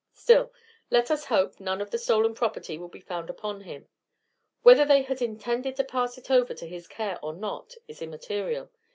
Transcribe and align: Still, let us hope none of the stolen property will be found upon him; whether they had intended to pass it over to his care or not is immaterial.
Still, 0.15 0.51
let 0.89 1.11
us 1.11 1.25
hope 1.25 1.59
none 1.59 1.79
of 1.79 1.91
the 1.91 1.99
stolen 1.99 2.33
property 2.33 2.75
will 2.75 2.87
be 2.87 2.99
found 3.01 3.29
upon 3.29 3.61
him; 3.61 3.87
whether 4.63 4.83
they 4.83 5.03
had 5.03 5.21
intended 5.21 5.75
to 5.75 5.83
pass 5.83 6.17
it 6.17 6.31
over 6.31 6.55
to 6.55 6.65
his 6.65 6.87
care 6.87 7.19
or 7.21 7.33
not 7.33 7.75
is 7.87 8.01
immaterial. 8.01 8.71